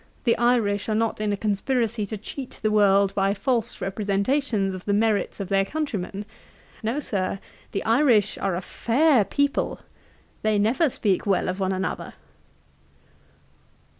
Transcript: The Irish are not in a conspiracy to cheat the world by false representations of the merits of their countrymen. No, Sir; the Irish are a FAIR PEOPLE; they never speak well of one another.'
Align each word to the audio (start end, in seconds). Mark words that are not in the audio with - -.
The 0.23 0.35
Irish 0.39 0.89
are 0.89 0.95
not 0.95 1.21
in 1.21 1.31
a 1.31 1.37
conspiracy 1.37 2.07
to 2.07 2.17
cheat 2.17 2.57
the 2.63 2.71
world 2.71 3.13
by 3.13 3.35
false 3.35 3.79
representations 3.81 4.73
of 4.73 4.85
the 4.85 4.95
merits 4.95 5.39
of 5.39 5.47
their 5.49 5.63
countrymen. 5.63 6.25
No, 6.81 6.99
Sir; 6.99 7.37
the 7.71 7.83
Irish 7.85 8.35
are 8.39 8.55
a 8.55 8.61
FAIR 8.61 9.25
PEOPLE; 9.25 9.79
they 10.41 10.57
never 10.57 10.89
speak 10.89 11.27
well 11.27 11.47
of 11.47 11.59
one 11.59 11.71
another.' 11.71 12.15